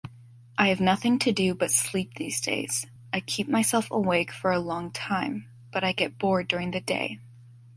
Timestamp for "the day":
6.71-7.19